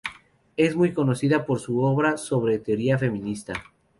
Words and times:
Es 0.57 0.75
muy 0.75 0.93
conocida 0.93 1.45
por 1.45 1.59
su 1.59 1.81
obra 1.81 2.17
sobre 2.17 2.57
teoría 2.57 2.97
feminista. 2.97 3.53